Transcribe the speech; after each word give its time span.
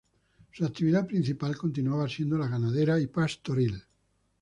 Su 0.51 0.65
actividad 0.65 1.05
principal 1.05 1.55
continuaba 1.55 2.09
siendo 2.09 2.35
la 2.35 2.47
ganadera 2.47 2.99
y 2.99 3.05
pastoril. 3.05 3.83